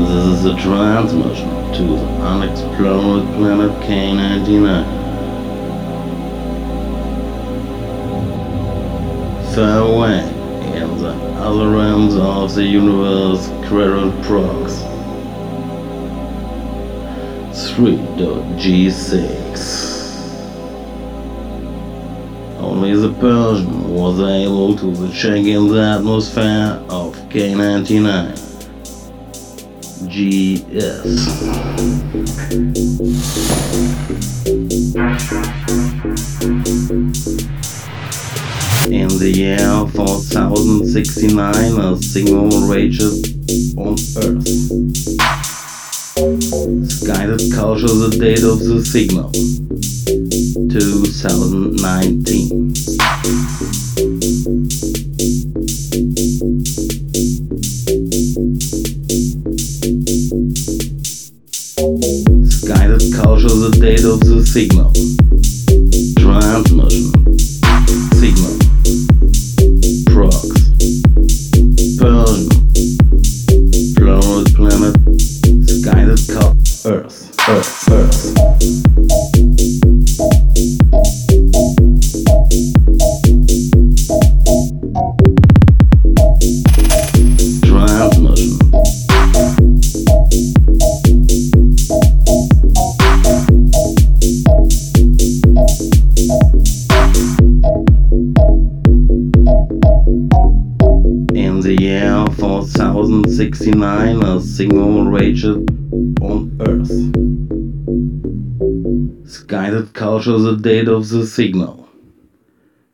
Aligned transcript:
This 0.00 0.38
is 0.38 0.44
a 0.46 0.56
transmission 0.56 1.50
to 1.74 1.82
the 1.82 1.98
unexplored 2.22 3.26
planet 3.34 3.70
K99. 3.82 4.84
Far 9.54 9.80
away 9.80 10.20
in 10.74 10.88
the 11.02 11.12
other 11.38 11.68
realms 11.68 12.16
of 12.16 12.54
the 12.54 12.64
universe, 12.64 13.48
Quadrant 13.68 14.14
Prox 14.24 14.80
3.G6. 17.52 19.20
Only 22.58 22.96
the 22.96 23.12
Persian 23.20 23.94
was 23.94 24.18
able 24.18 24.74
to 24.76 25.12
check 25.12 25.44
in 25.44 25.68
the 25.68 25.82
atmosphere 25.82 26.82
of 26.88 27.14
K99. 27.28 28.49
JZ. 30.10 31.06
In 38.90 39.06
the 39.18 39.30
year 39.30 39.86
4069, 39.94 41.78
a 41.78 41.96
signal 42.02 42.50
reaches 42.66 43.22
on 43.76 43.94
Earth. 44.18 44.42
Guided 47.06 47.52
culture 47.54 47.86
the 47.86 48.10
date 48.18 48.42
of 48.42 48.58
the 48.58 48.82
signal. 48.84 49.30
2019. 50.70 53.69
The 63.90 64.04
of 64.04 64.20
the 64.20 64.46
signal. 64.46 64.92
4069, 103.40 104.22
a 104.22 104.38
signal 104.42 105.04
reaches 105.06 105.56
on 106.20 106.54
Earth. 106.60 106.92
Guided 109.46 109.94
culture 109.94 110.36
the 110.36 110.56
date 110.56 110.88
of 110.88 111.08
the 111.08 111.26
signal. 111.26 111.88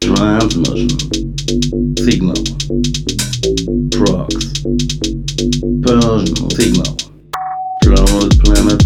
Transmission. 0.00 0.88
Signal. 1.96 2.42
Prox. 3.92 4.34
Persian 5.86 6.50
signal. 6.50 6.96
Planet. 8.42 8.82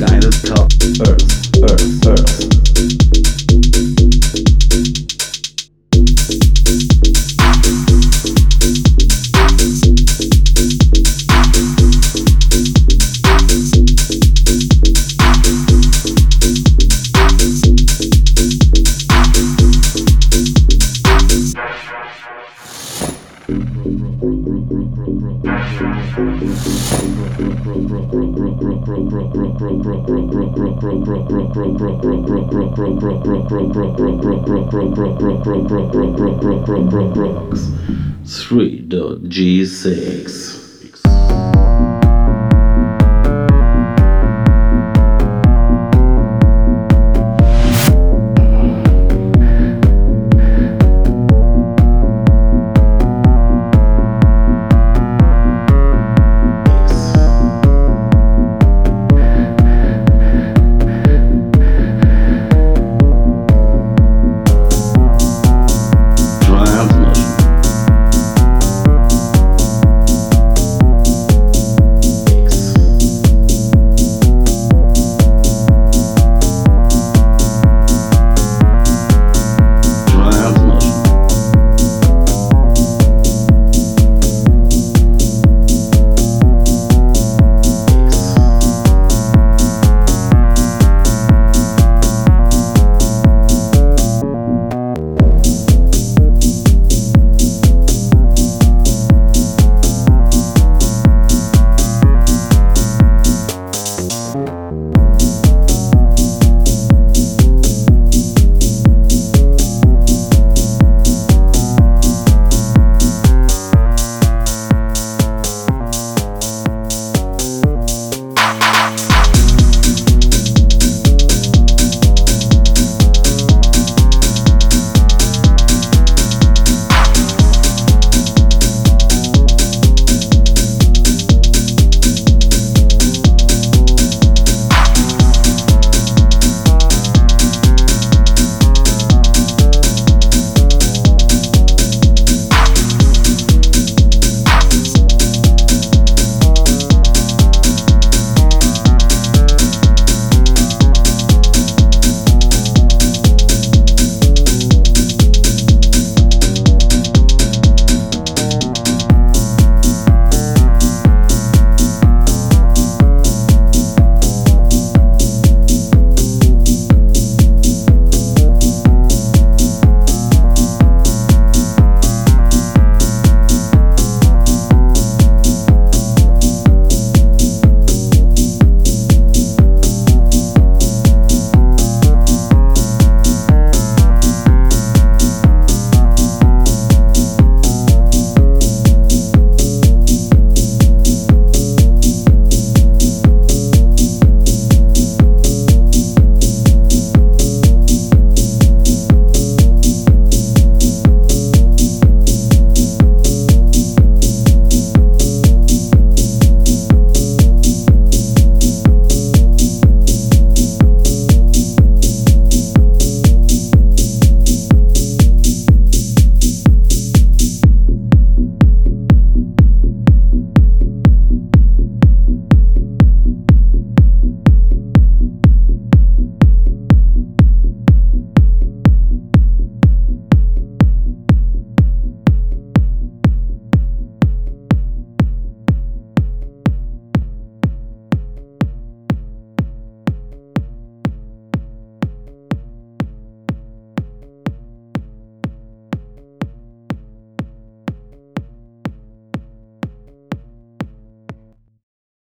Guided 0.00 0.34
culture. 0.48 0.88
Earth. 1.06 1.28
Earth. 1.62 2.06
Earth. 2.06 2.21
Three 38.24 38.80
dot 38.82 39.28
G 39.28 39.64
six. 39.64 40.61